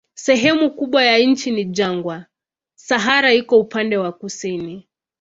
Sehemu 0.13 0.71
kubwa 0.71 1.03
ya 1.03 1.17
nchi 1.17 1.51
ni 1.51 1.65
jangwa, 1.65 2.25
Sahara 2.75 3.33
iko 3.33 3.59
upande 3.59 3.97
wa 3.97 4.11
kusini. 4.11 4.87